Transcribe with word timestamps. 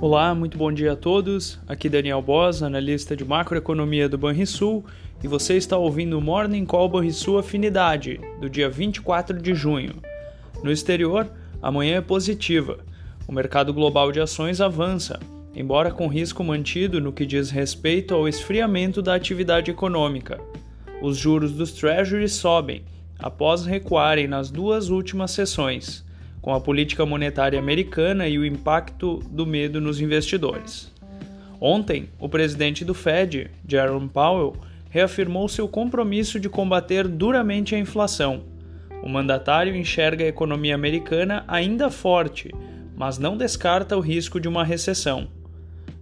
Olá, 0.00 0.34
muito 0.34 0.58
bom 0.58 0.70
dia 0.72 0.92
a 0.92 0.96
todos. 0.96 1.58
Aqui 1.66 1.88
Daniel 1.88 2.20
Bos, 2.20 2.62
analista 2.62 3.16
de 3.16 3.24
macroeconomia 3.24 4.08
do 4.08 4.18
Banrisul, 4.18 4.84
e 5.22 5.28
você 5.28 5.56
está 5.56 5.78
ouvindo 5.78 6.18
o 6.18 6.20
Morning 6.20 6.66
Call 6.66 6.88
Banrisul 6.88 7.38
Afinidade, 7.38 8.20
do 8.40 8.50
dia 8.50 8.68
24 8.68 9.40
de 9.40 9.54
junho. 9.54 9.94
No 10.62 10.70
exterior, 10.70 11.30
amanhã 11.62 11.96
é 11.96 12.00
positiva. 12.00 12.78
O 13.26 13.32
mercado 13.32 13.72
global 13.72 14.12
de 14.12 14.20
ações 14.20 14.60
avança, 14.60 15.18
embora 15.54 15.90
com 15.90 16.08
risco 16.08 16.44
mantido 16.44 17.00
no 17.00 17.12
que 17.12 17.24
diz 17.24 17.50
respeito 17.50 18.14
ao 18.14 18.28
esfriamento 18.28 19.00
da 19.00 19.14
atividade 19.14 19.70
econômica. 19.70 20.40
Os 21.00 21.16
juros 21.16 21.52
dos 21.52 21.72
Treasuries 21.72 22.32
sobem, 22.32 22.84
após 23.18 23.64
recuarem 23.64 24.26
nas 24.26 24.50
duas 24.50 24.90
últimas 24.90 25.30
sessões 25.30 26.04
com 26.44 26.52
a 26.52 26.60
política 26.60 27.06
monetária 27.06 27.58
americana 27.58 28.28
e 28.28 28.38
o 28.38 28.44
impacto 28.44 29.18
do 29.30 29.46
medo 29.46 29.80
nos 29.80 29.98
investidores. 29.98 30.92
Ontem, 31.58 32.10
o 32.18 32.28
presidente 32.28 32.84
do 32.84 32.92
Fed, 32.92 33.50
Jerome 33.66 34.10
Powell, 34.10 34.54
reafirmou 34.90 35.48
seu 35.48 35.66
compromisso 35.66 36.38
de 36.38 36.50
combater 36.50 37.08
duramente 37.08 37.74
a 37.74 37.78
inflação. 37.78 38.42
O 39.02 39.08
mandatário 39.08 39.74
enxerga 39.74 40.22
a 40.22 40.28
economia 40.28 40.74
americana 40.74 41.44
ainda 41.48 41.90
forte, 41.90 42.50
mas 42.94 43.16
não 43.16 43.38
descarta 43.38 43.96
o 43.96 44.00
risco 44.00 44.38
de 44.38 44.46
uma 44.46 44.64
recessão. 44.64 45.28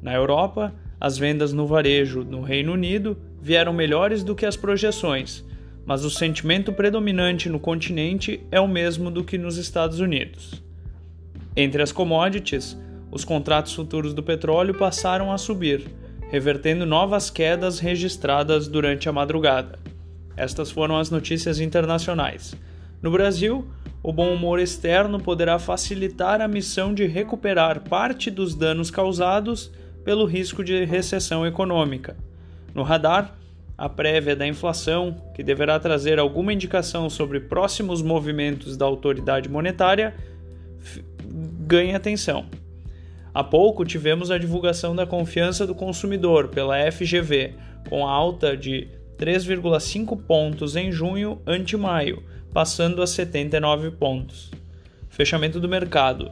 Na 0.02 0.12
Europa, 0.12 0.74
as 1.00 1.16
vendas 1.16 1.52
no 1.52 1.68
varejo 1.68 2.24
no 2.24 2.42
Reino 2.42 2.72
Unido 2.72 3.16
vieram 3.40 3.72
melhores 3.72 4.24
do 4.24 4.34
que 4.34 4.44
as 4.44 4.56
projeções, 4.56 5.44
mas 5.84 6.04
o 6.04 6.10
sentimento 6.10 6.72
predominante 6.72 7.48
no 7.48 7.58
continente 7.58 8.44
é 8.50 8.60
o 8.60 8.68
mesmo 8.68 9.10
do 9.10 9.24
que 9.24 9.36
nos 9.36 9.56
Estados 9.56 10.00
Unidos. 10.00 10.62
Entre 11.56 11.82
as 11.82 11.92
commodities, 11.92 12.78
os 13.10 13.24
contratos 13.24 13.74
futuros 13.74 14.14
do 14.14 14.22
petróleo 14.22 14.74
passaram 14.74 15.32
a 15.32 15.38
subir, 15.38 15.86
revertendo 16.30 16.86
novas 16.86 17.28
quedas 17.28 17.78
registradas 17.78 18.66
durante 18.68 19.08
a 19.08 19.12
madrugada. 19.12 19.78
Estas 20.36 20.70
foram 20.70 20.96
as 20.96 21.10
notícias 21.10 21.60
internacionais. 21.60 22.54
No 23.02 23.10
Brasil, 23.10 23.68
o 24.02 24.12
bom 24.12 24.32
humor 24.32 24.58
externo 24.58 25.20
poderá 25.20 25.58
facilitar 25.58 26.40
a 26.40 26.48
missão 26.48 26.94
de 26.94 27.04
recuperar 27.06 27.80
parte 27.80 28.30
dos 28.30 28.54
danos 28.54 28.90
causados 28.90 29.70
pelo 30.04 30.24
risco 30.24 30.64
de 30.64 30.84
recessão 30.84 31.46
econômica. 31.46 32.16
No 32.74 32.82
radar, 32.82 33.36
a 33.76 33.88
prévia 33.88 34.36
da 34.36 34.46
inflação, 34.46 35.16
que 35.34 35.42
deverá 35.42 35.78
trazer 35.78 36.18
alguma 36.18 36.52
indicação 36.52 37.08
sobre 37.08 37.40
próximos 37.40 38.02
movimentos 38.02 38.76
da 38.76 38.84
autoridade 38.84 39.48
monetária, 39.48 40.14
ganha 41.66 41.96
atenção. 41.96 42.46
Há 43.34 43.42
pouco 43.42 43.84
tivemos 43.84 44.30
a 44.30 44.36
divulgação 44.36 44.94
da 44.94 45.06
confiança 45.06 45.66
do 45.66 45.74
consumidor 45.74 46.48
pela 46.48 46.90
FGV, 46.92 47.54
com 47.88 48.06
alta 48.06 48.56
de 48.56 48.88
3,5 49.18 50.20
pontos 50.22 50.76
em 50.76 50.92
junho 50.92 51.40
ante 51.46 51.76
maio, 51.76 52.22
passando 52.52 53.00
a 53.02 53.06
79 53.06 53.92
pontos. 53.92 54.50
Fechamento 55.08 55.58
do 55.58 55.68
mercado. 55.68 56.30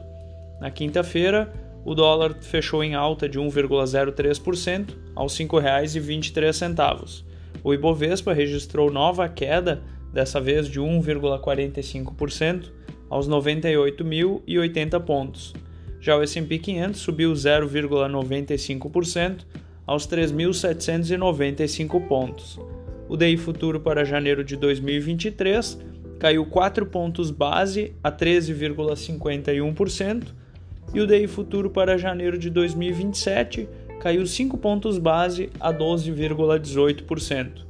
Na 0.59 0.69
quinta-feira, 0.69 1.51
o 1.83 1.95
dólar 1.95 2.35
fechou 2.41 2.83
em 2.83 2.93
alta 2.93 3.27
de 3.27 3.39
1,03% 3.39 4.89
aos 5.15 5.37
R$ 5.37 5.45
5,23 5.45 7.30
o 7.63 7.73
Ibovespa 7.73 8.33
registrou 8.33 8.91
nova 8.91 9.29
queda, 9.29 9.81
dessa 10.11 10.41
vez 10.41 10.67
de 10.67 10.79
1,45% 10.79 12.71
aos 13.09 13.29
98.080 13.29 14.99
pontos. 15.01 15.53
Já 15.99 16.17
o 16.17 16.23
S&P 16.23 16.57
500 16.57 16.99
subiu 16.99 17.31
0,95% 17.33 19.45
aos 19.85 20.07
3.795 20.07 22.07
pontos. 22.07 22.59
O 23.07 23.15
DI 23.17 23.37
futuro 23.37 23.79
para 23.79 24.03
janeiro 24.05 24.43
de 24.43 24.55
2023 24.55 25.77
caiu 26.17 26.43
4 26.45 26.83
pontos 26.85 27.31
base 27.31 27.93
a 28.03 28.11
13,51% 28.11 30.23
e 30.93 31.01
o 31.01 31.07
DI 31.07 31.25
futuro 31.27 31.69
para 31.69 31.97
janeiro 31.97 32.37
de 32.37 32.49
2027 32.49 33.69
caiu 34.01 34.25
5 34.25 34.57
pontos 34.57 34.97
base 34.97 35.51
a 35.59 35.71
12,18%. 35.71 37.67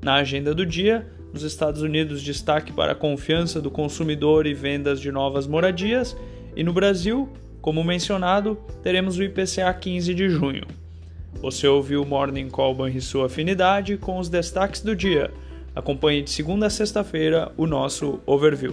Na 0.00 0.14
agenda 0.14 0.54
do 0.54 0.64
dia, 0.64 1.04
nos 1.32 1.42
Estados 1.42 1.82
Unidos, 1.82 2.22
destaque 2.22 2.72
para 2.72 2.92
a 2.92 2.94
confiança 2.94 3.60
do 3.60 3.68
consumidor 3.68 4.46
e 4.46 4.54
vendas 4.54 5.00
de 5.00 5.10
novas 5.10 5.44
moradias, 5.48 6.16
e 6.54 6.62
no 6.62 6.72
Brasil, 6.72 7.28
como 7.60 7.82
mencionado, 7.82 8.56
teremos 8.80 9.18
o 9.18 9.24
IPCA 9.24 9.74
15 9.74 10.14
de 10.14 10.28
junho. 10.28 10.64
Você 11.40 11.66
ouviu 11.66 12.02
o 12.02 12.06
Morning 12.06 12.48
Call 12.48 12.88
e 12.88 13.00
sua 13.00 13.26
afinidade 13.26 13.96
com 13.96 14.20
os 14.20 14.28
destaques 14.28 14.82
do 14.82 14.94
dia. 14.94 15.32
Acompanhe 15.74 16.22
de 16.22 16.30
segunda 16.30 16.66
a 16.66 16.70
sexta-feira 16.70 17.50
o 17.56 17.66
nosso 17.66 18.20
overview. 18.24 18.72